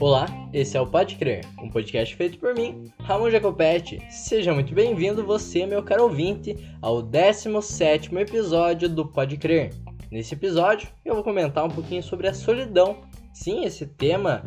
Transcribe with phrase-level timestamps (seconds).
[0.00, 4.00] Olá, esse é o Pode Crer, um podcast feito por mim, Ramon Jacopetti.
[4.08, 9.74] Seja muito bem-vindo, você, meu caro ouvinte, ao 17 episódio do Pode Crer.
[10.10, 13.02] Nesse episódio, eu vou comentar um pouquinho sobre a solidão.
[13.34, 14.42] Sim, esse tema,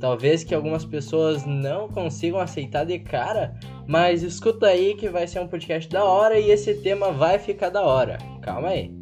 [0.00, 3.54] talvez que algumas pessoas não consigam aceitar de cara,
[3.86, 7.70] mas escuta aí que vai ser um podcast da hora e esse tema vai ficar
[7.70, 8.18] da hora.
[8.42, 8.92] Calma aí.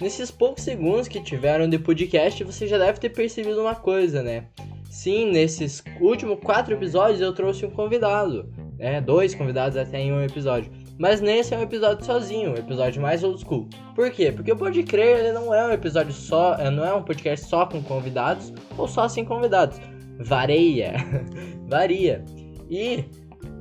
[0.00, 4.44] Nesses poucos segundos que tiveram de podcast, você já deve ter percebido uma coisa, né?
[4.88, 8.48] Sim, nesses últimos quatro episódios eu trouxe um convidado,
[8.78, 9.00] né?
[9.00, 10.70] Dois convidados até em um episódio.
[10.98, 13.68] Mas nesse é um episódio sozinho, um episódio mais old school.
[13.94, 14.30] Por quê?
[14.30, 17.46] Porque o Pode Crer ele não é um episódio só, é, não é um podcast
[17.46, 19.80] só com convidados ou só sem convidados.
[20.20, 20.94] Varia,
[21.68, 22.24] varia.
[22.70, 23.04] E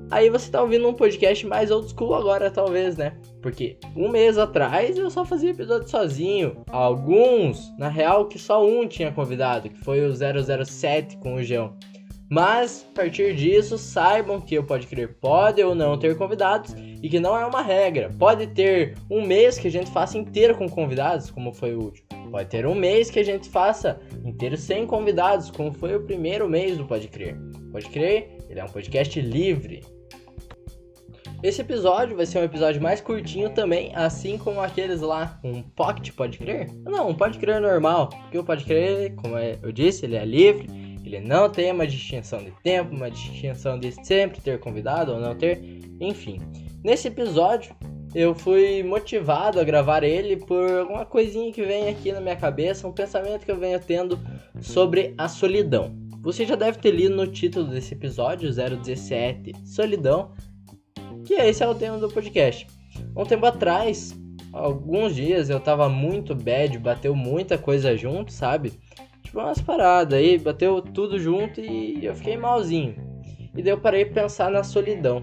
[0.10, 3.18] Aí você tá ouvindo um podcast mais old school agora, talvez, né?
[3.42, 6.64] Porque um mês atrás eu só fazia episódio sozinho.
[6.70, 10.14] Alguns, na real, que só um tinha convidado, que foi o
[10.66, 11.78] 007 com o João.
[12.30, 17.08] Mas, a partir disso, saibam que o Pode Crer pode ou não ter convidados e
[17.08, 18.12] que não é uma regra.
[18.20, 22.08] Pode ter um mês que a gente faça inteiro com convidados, como foi o último.
[22.30, 26.50] Pode ter um mês que a gente faça inteiro sem convidados, como foi o primeiro
[26.50, 27.38] mês do Pode Crer.
[27.72, 29.82] Pode Crer, ele é um podcast livre.
[31.44, 36.12] Esse episódio vai ser um episódio mais curtinho também, assim como aqueles lá, um pocket,
[36.14, 36.68] pode crer?
[36.84, 40.26] Não, um pode crer normal, porque o pode crer, como é, eu disse, ele é
[40.26, 40.68] livre,
[41.06, 45.36] ele não tem uma distinção de tempo, uma distinção de sempre ter convidado ou não
[45.36, 45.62] ter,
[46.02, 46.42] enfim.
[46.84, 47.76] Nesse episódio,
[48.16, 52.88] eu fui motivado a gravar ele por alguma coisinha que vem aqui na minha cabeça,
[52.88, 54.20] um pensamento que eu venho tendo
[54.60, 55.96] sobre a solidão.
[56.22, 60.32] Você já deve ter lido no título desse episódio, 017, Solidão,
[61.28, 62.66] que esse é o tema do podcast.
[63.14, 64.18] Um tempo atrás,
[64.54, 68.72] alguns dias eu tava muito bad, bateu muita coisa junto, sabe?
[69.22, 72.96] Tipo umas paradas aí, bateu tudo junto e eu fiquei malzinho.
[73.54, 75.22] E daí eu parei pra pensar na solidão.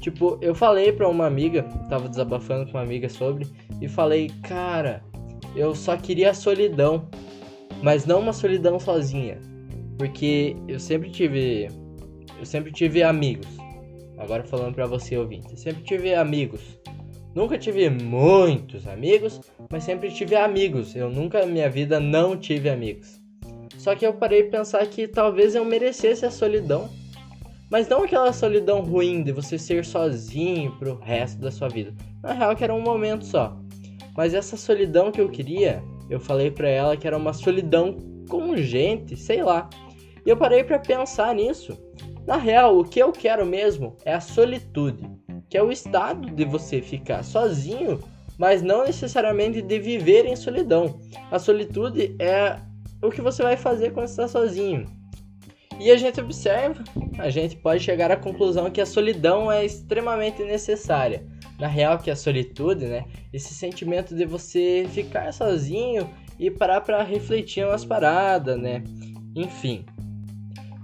[0.00, 3.46] Tipo, eu falei pra uma amiga, tava desabafando com uma amiga sobre,
[3.80, 5.02] e falei, cara,
[5.56, 7.08] eu só queria a solidão,
[7.82, 9.38] mas não uma solidão sozinha.
[9.96, 11.68] Porque eu sempre tive.
[12.38, 13.46] Eu sempre tive amigos.
[14.18, 16.60] Agora falando para você ouvinte, sempre tive amigos.
[17.34, 19.40] Nunca tive muitos amigos,
[19.70, 20.96] mas sempre tive amigos.
[20.96, 23.20] Eu nunca na minha vida não tive amigos.
[23.76, 26.88] Só que eu parei de pensar que talvez eu merecesse a solidão.
[27.70, 31.92] Mas não aquela solidão ruim de você ser sozinho pro resto da sua vida.
[32.22, 33.56] Na real que era um momento só.
[34.16, 37.96] Mas essa solidão que eu queria, eu falei para ela que era uma solidão
[38.28, 39.68] com gente, sei lá.
[40.24, 41.76] E eu parei para pensar nisso.
[42.26, 45.08] Na real, o que eu quero mesmo é a solitude,
[45.48, 48.02] que é o estado de você ficar sozinho,
[48.36, 51.00] mas não necessariamente de viver em solidão.
[51.30, 52.58] A solitude é
[53.00, 54.86] o que você vai fazer quando está sozinho.
[55.78, 56.82] E a gente observa,
[57.18, 61.24] a gente pode chegar à conclusão que a solidão é extremamente necessária.
[61.60, 63.04] Na real, que a solitude, né?
[63.32, 68.82] Esse sentimento de você ficar sozinho e parar para refletir umas paradas, né?
[69.34, 69.84] Enfim,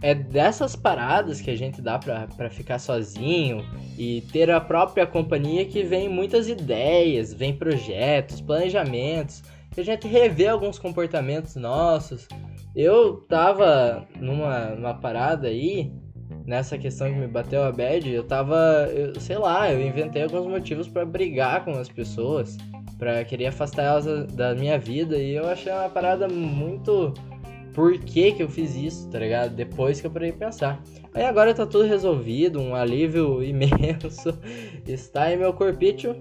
[0.02, 3.64] é dessas paradas que a gente dá para ficar sozinho
[3.96, 10.08] e ter a própria companhia que vem muitas ideias, vem projetos, planejamentos, que a gente
[10.08, 12.26] revê alguns comportamentos nossos.
[12.74, 15.92] Eu tava numa, numa parada aí,
[16.44, 20.46] nessa questão que me bateu a bad, eu tava, eu, sei lá, eu inventei alguns
[20.46, 22.56] motivos para brigar com as pessoas,
[22.98, 27.14] para querer afastar elas da minha vida e eu achei uma parada muito
[27.74, 29.54] por que, que eu fiz isso, tá ligado?
[29.54, 30.82] Depois que eu parei pensar.
[31.14, 34.38] Aí agora tá tudo resolvido, um alívio imenso
[34.86, 36.16] está em meu corpício.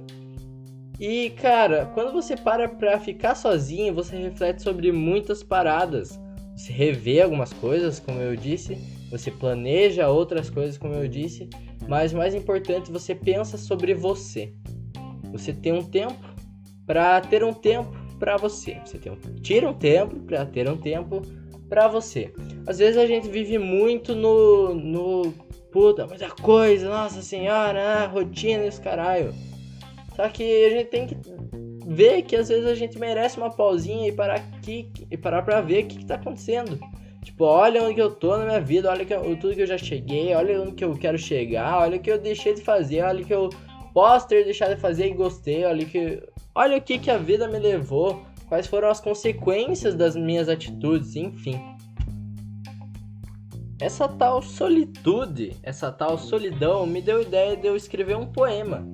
[0.99, 6.19] E cara, quando você para pra ficar sozinho, você reflete sobre muitas paradas.
[6.55, 8.77] Você revê algumas coisas, como eu disse,
[9.09, 11.49] você planeja outras coisas, como eu disse,
[11.87, 14.53] mas mais importante, você pensa sobre você.
[15.31, 16.19] Você tem um tempo
[16.85, 18.79] para ter um tempo para você.
[18.85, 21.21] Você tem um, tira um tempo para ter um tempo
[21.71, 22.33] para você.
[22.67, 25.33] Às vezes a gente vive muito no no
[25.71, 29.33] puta, muita coisa, nossa senhora, ah, rotina esse caralho.
[30.13, 31.15] Só que a gente tem que
[31.87, 35.61] ver que às vezes a gente merece uma pausinha e parar aqui e parar para
[35.61, 36.77] ver o que, que tá acontecendo.
[37.23, 39.67] Tipo, olha onde que eu tô na minha vida, olha que eu, tudo que eu
[39.67, 43.01] já cheguei, olha onde que eu quero chegar, olha o que eu deixei de fazer,
[43.03, 43.49] olha que eu
[43.93, 46.21] posso ter deixado de fazer e gostei, olha que
[46.53, 51.15] olha o que que a vida me levou, quais foram as consequências das minhas atitudes,
[51.15, 51.57] enfim.
[53.79, 58.85] Essa tal solitude, essa tal solidão me deu ideia de eu escrever um poema.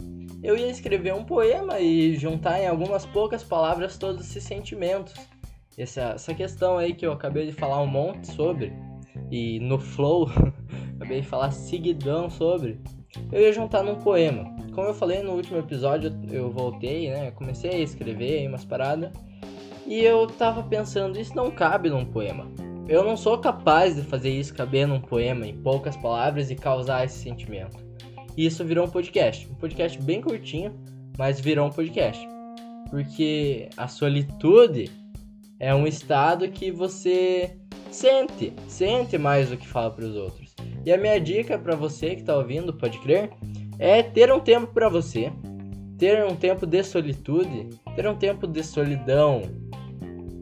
[0.44, 5.16] Eu ia escrever um poema e juntar em algumas poucas palavras todos esses sentimentos.
[5.76, 8.72] essa, essa questão aí que eu acabei de falar um monte sobre,
[9.32, 10.30] e no flow,
[10.98, 12.80] acabei de falar seguidão sobre,
[13.32, 14.56] eu ia juntar num poema.
[14.76, 17.32] Como eu falei no último episódio, eu voltei, né?
[17.32, 19.12] Comecei a escrever aí umas paradas.
[19.88, 22.46] E eu tava pensando, isso não cabe num poema.
[22.90, 27.06] Eu não sou capaz de fazer isso caber num poema em poucas palavras e causar
[27.06, 27.78] esse sentimento.
[28.36, 29.48] E isso virou um podcast.
[29.50, 30.74] Um podcast bem curtinho,
[31.18, 32.28] mas virou um podcast.
[32.90, 34.92] Porque a solitude
[35.58, 37.58] é um estado que você
[37.90, 40.54] sente, sente mais do que fala para os outros.
[40.86, 43.30] E a minha dica para você que está ouvindo, pode crer,
[43.80, 45.32] é ter um tempo para você,
[45.98, 49.42] ter um tempo de solitude, ter um tempo de solidão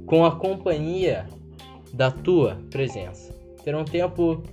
[0.05, 1.27] com a companhia
[1.93, 3.33] da tua presença.
[3.63, 4.43] Ter um tempo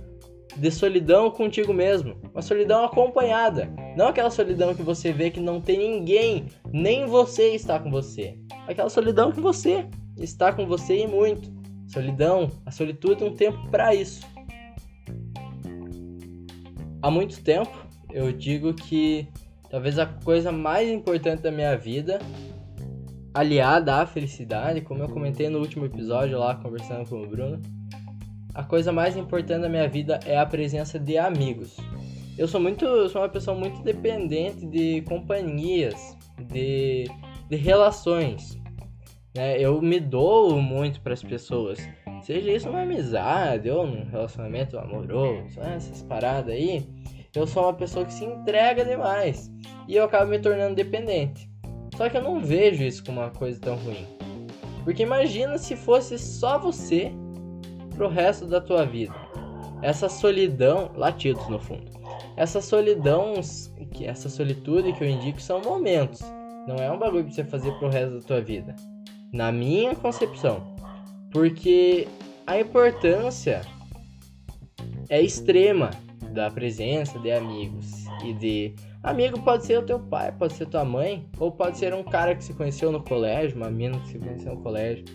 [0.55, 5.59] de solidão contigo mesmo, uma solidão acompanhada, não aquela solidão que você vê que não
[5.59, 8.37] tem ninguém, nem você está com você.
[8.67, 9.85] Aquela solidão que você
[10.17, 11.51] está com você e muito.
[11.87, 14.21] Solidão, a solitude é um tempo para isso.
[17.01, 17.83] Há muito tempo
[18.13, 19.27] eu digo que
[19.69, 22.19] talvez a coisa mais importante da minha vida,
[23.33, 27.59] aliada à felicidade, como eu comentei no último episódio lá conversando com o Bruno,
[28.53, 31.75] a coisa mais importante da minha vida é a presença de amigos.
[32.37, 37.05] Eu sou muito, eu sou uma pessoa muito dependente de companhias, de,
[37.49, 38.59] de relações.
[39.35, 39.59] Né?
[39.59, 41.79] Eu me dou muito para as pessoas.
[42.21, 46.87] Seja isso uma amizade ou num relacionamento amoroso, essas paradas aí.
[47.35, 49.51] Eu sou uma pessoa que se entrega demais
[49.87, 51.52] e eu acabo me tornando dependente.
[51.95, 54.07] Só que eu não vejo isso como uma coisa tão ruim.
[54.83, 57.11] Porque imagina se fosse só você
[57.95, 59.13] pro resto da tua vida.
[59.81, 61.91] Essa solidão, latidos no fundo.
[62.35, 63.33] Essa solidão,
[63.91, 66.21] que essa solitude que eu indico são momentos.
[66.67, 68.75] Não é um bagulho pra você fazer pro resto da tua vida
[69.33, 70.63] na minha concepção.
[71.31, 72.07] Porque
[72.45, 73.61] a importância
[75.09, 75.89] é extrema
[76.31, 80.85] da presença de amigos e de amigo pode ser o teu pai, pode ser tua
[80.85, 84.19] mãe, ou pode ser um cara que se conheceu no colégio, uma mina que se
[84.19, 85.05] conheceu no colégio.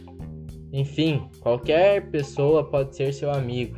[0.72, 3.76] Enfim, qualquer pessoa pode ser seu amigo.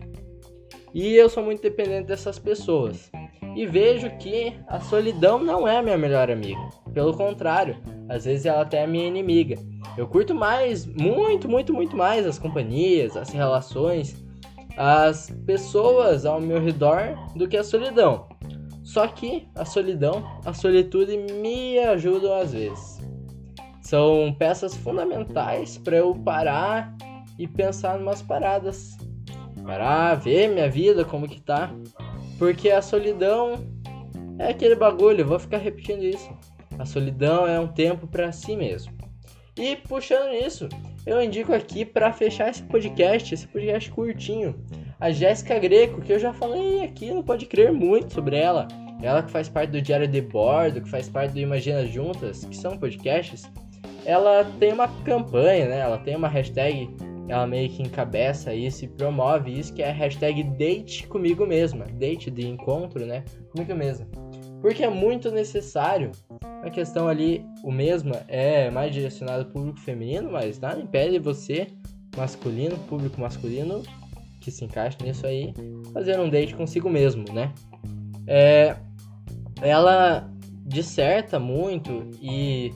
[0.92, 3.10] E eu sou muito dependente dessas pessoas.
[3.54, 6.60] E vejo que a solidão não é minha melhor amiga.
[6.92, 7.76] Pelo contrário,
[8.08, 9.56] às vezes ela até é minha inimiga.
[9.96, 14.16] Eu curto mais, muito, muito, muito mais as companhias, as relações,
[14.76, 18.28] as pessoas ao meu redor do que a solidão.
[18.90, 22.98] Só que a solidão, a solitude me ajudam às vezes.
[23.80, 26.92] São peças fundamentais para eu parar
[27.38, 28.98] e pensar em umas paradas.
[29.62, 31.72] Parar, ver minha vida como que tá.
[32.36, 33.64] Porque a solidão
[34.40, 36.28] é aquele bagulho, vou ficar repetindo isso.
[36.76, 38.92] A solidão é um tempo para si mesmo.
[39.56, 40.68] E puxando isso,
[41.06, 44.60] eu indico aqui para fechar esse podcast, esse podcast curtinho,
[45.00, 48.68] a Jéssica Greco, que eu já falei aqui, não pode crer muito sobre ela.
[49.02, 52.54] Ela que faz parte do Diário de Bordo, que faz parte do Imagina Juntas, que
[52.54, 53.50] são podcasts.
[54.04, 55.78] Ela tem uma campanha, né?
[55.78, 56.90] Ela tem uma hashtag,
[57.26, 61.86] ela meio que encabeça isso e promove isso, que é a hashtag Date Comigo Mesma.
[61.94, 63.24] Date de encontro, né?
[63.52, 64.06] Comigo mesma.
[64.60, 66.12] Porque é muito necessário
[66.62, 71.68] a questão ali, o mesmo é mais direcionado ao público feminino, mas nada impede você,
[72.14, 73.82] masculino, público masculino,
[74.40, 75.52] que se encaixe nisso aí,
[75.92, 77.52] fazer um date consigo mesmo, né?
[78.26, 78.76] É,
[79.60, 80.30] ela
[80.64, 82.72] disserta muito e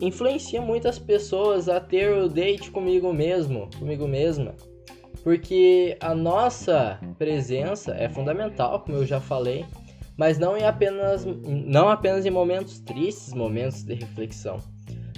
[0.00, 4.54] influencia muitas pessoas a ter o date comigo mesmo, comigo mesma.
[5.22, 9.64] Porque a nossa presença é fundamental, como eu já falei,
[10.16, 14.58] mas não em apenas não apenas em momentos tristes, momentos de reflexão.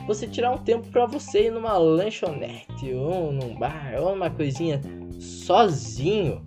[0.06, 4.80] Você tirar um tempo para você ir numa lanchonete ou num bar ou numa coisinha
[5.18, 6.46] sozinho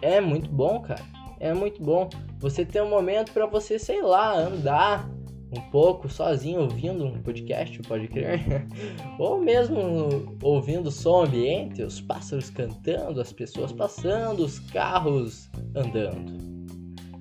[0.00, 1.02] é muito bom, cara.
[1.38, 2.08] É muito bom.
[2.38, 5.10] Você ter um momento para você, sei lá, andar
[5.56, 8.66] um pouco sozinho ouvindo um podcast, pode crer,
[9.20, 16.54] ou mesmo ouvindo som ambiente, os pássaros cantando, as pessoas passando, os carros andando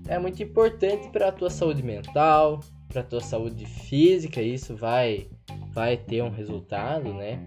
[0.07, 2.59] é muito importante para a tua saúde mental,
[2.89, 5.27] para a tua saúde física, isso vai
[5.73, 7.39] vai ter um resultado, né?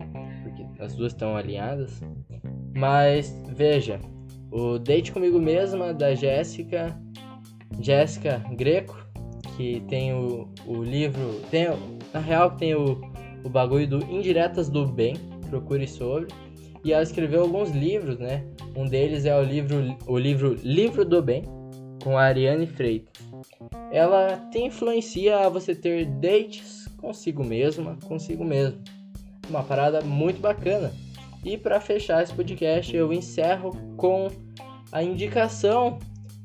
[0.43, 2.03] Porque as duas estão alinhadas.
[2.75, 4.01] Mas veja,
[4.51, 6.99] o Date comigo mesma da Jéssica,
[7.81, 8.97] Jéssica Greco,
[9.57, 11.69] que tem o, o livro, tem
[12.13, 13.01] na real tem o,
[13.45, 15.15] o bagulho do Indiretas do Bem,
[15.49, 16.29] procure sobre.
[16.85, 18.45] E ela escreveu alguns livros, né?
[18.77, 21.43] Um deles é o livro o livro Livro do Bem,
[22.03, 23.13] com a Ariane Freitas.
[23.91, 28.81] Ela te influencia a você ter dates consigo mesma, consigo mesmo.
[29.49, 30.93] Uma parada muito bacana.
[31.45, 34.29] E para fechar esse podcast, eu encerro com
[34.91, 35.99] a indicação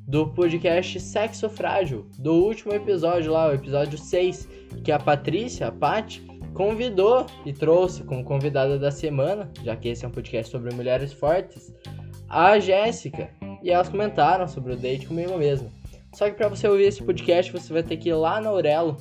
[0.08, 4.48] do podcast Sexo Frágil, do último episódio lá, o episódio 6,
[4.84, 6.22] que a Patrícia, a Paty,
[6.54, 11.14] convidou e trouxe como convidada da semana, já que esse é um podcast sobre mulheres
[11.14, 11.74] fortes,
[12.30, 13.30] a Jéssica.
[13.64, 15.72] E elas comentaram sobre o date comigo mesmo.
[16.14, 18.98] Só que para você ouvir esse podcast, você vai ter que ir lá na Orelo,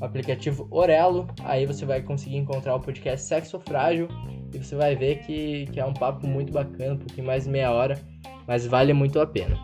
[0.00, 4.08] o aplicativo Orelo, aí você vai conseguir encontrar o podcast Sexo Frágil
[4.52, 7.70] e você vai ver que, que é um papo muito bacana, um pouquinho mais meia
[7.70, 8.00] hora,
[8.46, 9.58] mas vale muito a pena.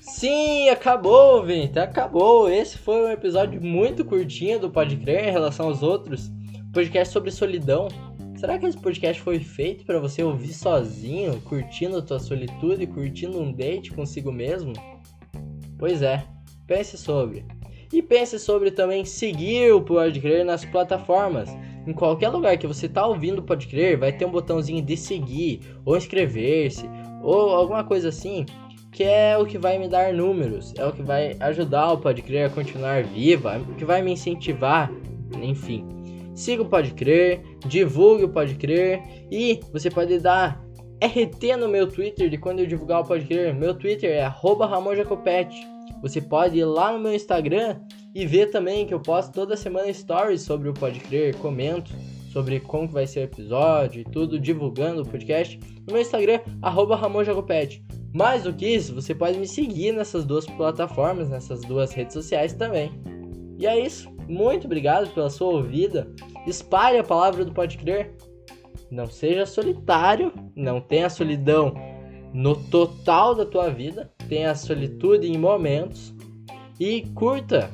[0.00, 2.48] Sim, acabou, gente, acabou.
[2.48, 6.30] Esse foi um episódio muito curtinho do Pode Crer em relação aos outros.
[6.72, 7.88] Podcast sobre solidão.
[8.36, 13.40] Será que esse podcast foi feito para você ouvir sozinho, curtindo a tua solitude, curtindo
[13.40, 14.72] um date consigo mesmo?
[15.78, 16.24] Pois é,
[16.66, 17.44] pense sobre.
[17.94, 21.48] E pense sobre também seguir o Pode Crer nas plataformas.
[21.86, 24.96] Em qualquer lugar que você está ouvindo o Pode Crer, vai ter um botãozinho de
[24.96, 26.90] seguir, ou inscrever-se,
[27.22, 28.46] ou alguma coisa assim,
[28.90, 32.20] que é o que vai me dar números, é o que vai ajudar o Pode
[32.22, 34.90] Crer a continuar viva, o que vai me incentivar,
[35.40, 35.86] enfim.
[36.34, 40.60] Siga o Pode Crer, divulgue o Pode Crer e você pode dar
[41.00, 43.54] RT no meu Twitter de quando eu divulgar o Pode Crer.
[43.54, 45.73] Meu Twitter é @ramonjacopete.
[46.04, 47.80] Você pode ir lá no meu Instagram
[48.14, 51.94] e ver também que eu posto toda semana stories sobre o Pode Crer, comento
[52.30, 56.94] sobre como vai ser o episódio e tudo, divulgando o podcast no meu Instagram, arroba
[56.94, 57.82] RamonJacopete.
[58.12, 62.52] Mais do que isso, você pode me seguir nessas duas plataformas, nessas duas redes sociais
[62.52, 62.92] também.
[63.58, 64.12] E é isso.
[64.28, 66.12] Muito obrigado pela sua ouvida.
[66.46, 68.14] Espalhe a palavra do Pode Crer.
[68.90, 71.72] Não seja solitário, não tenha solidão
[72.34, 76.14] no total da tua vida, tenha solitude em momentos
[76.78, 77.70] e curta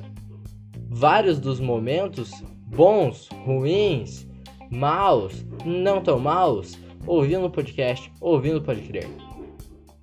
[0.89, 2.31] vários dos momentos
[2.67, 4.27] bons, ruins,
[4.71, 9.09] maus, não tão maus, ouvindo o podcast, ouvindo Pode Crer.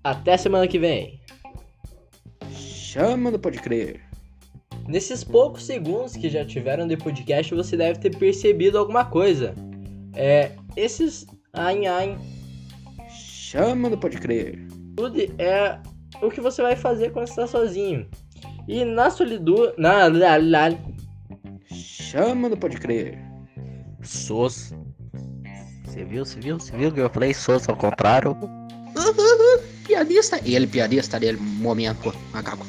[0.04, 1.20] Até semana que vem.
[2.52, 4.02] Chama do Pode Crer.
[4.88, 9.54] Nesses poucos segundos que já tiveram de podcast, você deve ter percebido alguma coisa.
[10.14, 12.18] É, esses ai ai.
[13.10, 14.66] Chama do Pode Crer.
[14.96, 15.80] Tudo é
[16.22, 18.08] o que você vai fazer quando está sozinho.
[18.68, 19.74] E na solidão.
[19.78, 20.78] Na, na, na.
[21.72, 23.18] Chama do Pode Crer.
[24.02, 24.74] Sos.
[25.86, 28.38] Você viu, você viu, você viu que eu falei sos ao contrário?
[29.86, 30.40] piadista.
[30.44, 32.66] E ele piadista dele, momento, macaco.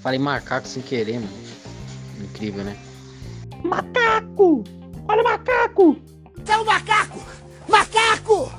[0.00, 1.32] Falei macaco sem querer, mano.
[2.20, 2.76] Incrível, né?
[3.64, 4.62] Macaco!
[5.08, 5.96] Olha o macaco!
[6.46, 7.20] É o macaco!
[7.68, 8.52] Macaco!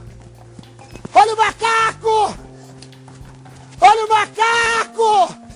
[1.13, 2.48] Olha o macaco!
[3.81, 5.49] Olha o macaco!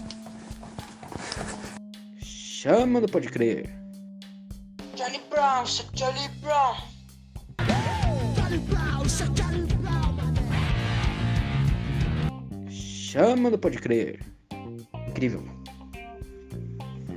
[2.22, 3.70] Chama do Pode Crer.
[4.96, 6.94] Charlie Brown, Charlie Brown.
[12.70, 14.20] Chama do Pode Crer.
[15.10, 15.44] Incrível.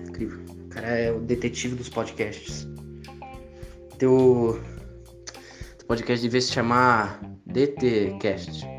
[0.09, 0.45] Incrível.
[0.49, 2.67] O cara é o detetive dos podcasts.
[3.99, 4.61] Teu.
[5.79, 8.76] Teu podcast devia se chamar DTCast.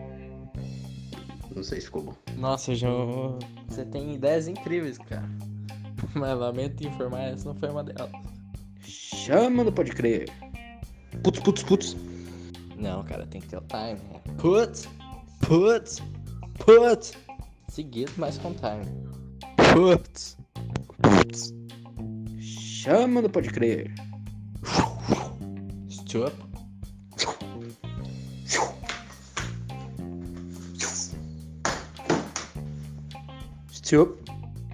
[1.58, 2.14] Não sei se ficou bom.
[2.38, 5.28] Nossa, João, você tem ideias incríveis, cara.
[6.14, 8.12] Mas lamento informar, essa não foi uma delas.
[8.84, 10.30] Chama do Pode Crer.
[11.24, 11.98] Putz, putz, putz.
[12.78, 14.00] Não, cara, tem que ter o time.
[14.08, 14.22] né?
[14.38, 14.88] Putz,
[15.48, 16.00] putz,
[16.60, 17.14] putz.
[17.70, 18.86] Seguido, mas com time.
[19.74, 20.38] Putz,
[21.02, 21.56] putz.
[22.40, 23.92] Chama do Pode Crer.
[25.90, 26.47] Stup.
[33.88, 34.18] Stup.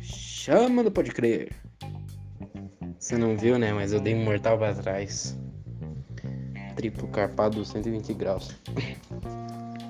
[0.01, 1.51] Chama do Pode Crer.
[2.97, 3.71] Você não viu, né?
[3.71, 5.37] Mas eu dei um mortal pra trás.
[6.75, 8.55] Triplo carpado 120 graus.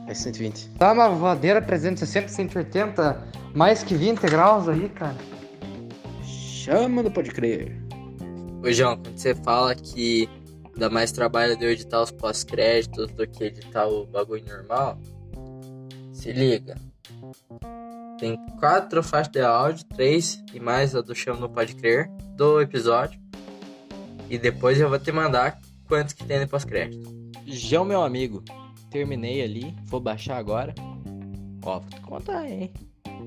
[0.10, 0.72] É 120.
[0.72, 3.25] Tá uma voadeira 360, 180,
[3.56, 5.15] mais que 20 graus aí, cara.
[6.22, 7.82] Chama do Pode Crer.
[8.62, 10.27] Ô, João, quando você fala que
[10.75, 15.00] dá mais trabalho de eu editar os pós-créditos do que editar o bagulho normal,
[16.12, 16.75] se liga.
[18.19, 22.62] Tem quatro faixas de áudio, três e mais a do Chama no Pode Crer, do
[22.62, 23.19] episódio.
[24.29, 27.13] E depois eu vou te mandar quantos que tem de pós-crédito.
[27.45, 28.43] João, meu amigo,
[28.89, 30.74] terminei ali, vou baixar agora.
[31.65, 32.72] Ó, vou te contar, hein?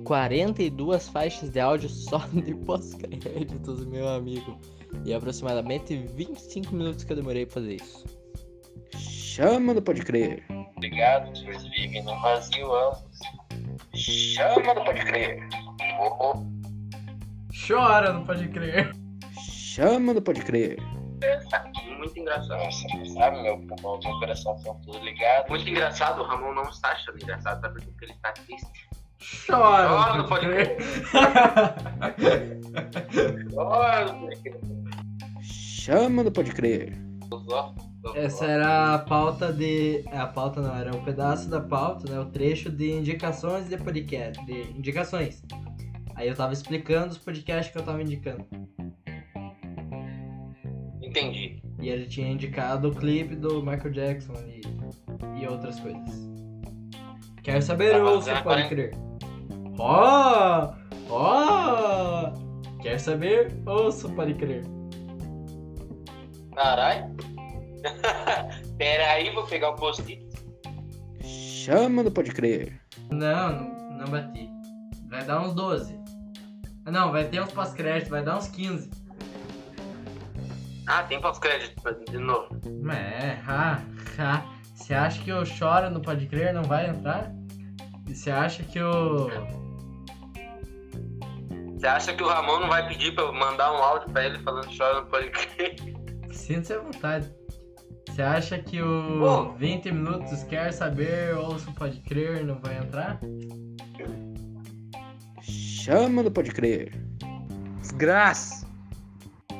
[0.04, 4.58] 42 faixas de áudio só de pós-créditos, meu amigo.
[5.04, 8.04] E aproximadamente 25 minutos que eu demorei pra fazer isso.
[8.96, 10.44] Chama do Pode Crer.
[10.76, 13.45] Obrigado, vocês vivem no vazio ambos.
[13.96, 15.48] Chama do Pode Crer.
[17.66, 18.92] Chora, não pode crer.
[19.50, 20.78] Chama do Pode Crer.
[21.16, 22.62] engraçado, muito engraçado.
[22.62, 25.48] Nossa, sabe, meu pulmão, meu coração são tudo ligado.
[25.48, 27.90] Muito engraçado, o Ramon não está achando engraçado, sabe por quê?
[27.90, 28.88] Porque ele está triste.
[29.46, 29.88] Chora!
[29.88, 30.76] Chora, não pode crer.
[33.56, 34.14] Olha,
[35.42, 36.98] Chama no Pode Crer.
[38.14, 40.04] Essa era a pauta de.
[40.12, 42.20] A pauta não, era um pedaço da pauta, né?
[42.20, 44.44] O trecho de indicações de podcast.
[44.44, 45.42] De indicações.
[46.14, 48.44] Aí eu tava explicando os podcasts que eu tava indicando.
[51.02, 51.62] Entendi.
[51.80, 54.60] E ele tinha indicado o clipe do Michael Jackson e,
[55.42, 56.26] e outras coisas.
[57.42, 58.92] Quer saber Tá ou você pode crer?
[59.78, 60.74] Ó!
[61.10, 62.32] Ó!
[62.82, 64.64] Quer saber ou você pode crer?
[66.54, 67.14] Caralho.
[68.78, 70.26] Pera aí, vou pegar o post-it.
[71.22, 72.80] Chama no Pode Crer.
[73.10, 74.48] Não, não, não bati.
[75.08, 75.98] Vai dar uns 12.
[76.84, 78.90] Ah, Não, vai ter uns pós-créditos, vai dar uns 15.
[80.86, 82.48] Ah, tem pós-crédito de novo.
[82.92, 83.82] É, ha,
[84.18, 84.44] ha.
[84.74, 87.32] Você acha que o Chora no Pode Crer não vai entrar?
[88.08, 89.28] E você acha que o.
[91.74, 94.38] Você acha que o Ramon não vai pedir pra eu mandar um áudio pra ele
[94.38, 95.96] falando chora no podcast?
[96.32, 97.34] Sinta-se à vontade.
[98.16, 99.56] Você acha que o Bom.
[99.58, 103.20] 20 minutos quer saber ou se pode crer não vai entrar?
[105.42, 106.98] Chama no Pode Crer.
[107.78, 108.66] Desgraça.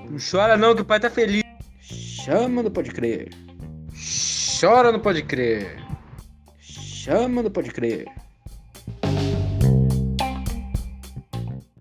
[0.09, 1.43] Não chora não que o pai tá feliz.
[1.83, 3.29] Chama no Pode Crer.
[4.59, 5.77] Chora não pode crer.
[6.59, 8.07] Chama no Pode Crer.